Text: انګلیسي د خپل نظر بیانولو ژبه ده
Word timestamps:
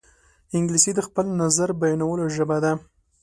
انګلیسي 0.57 0.91
د 0.95 0.99
خپل 1.07 1.25
نظر 1.41 1.69
بیانولو 1.81 2.25
ژبه 2.35 2.57
ده 2.63 2.71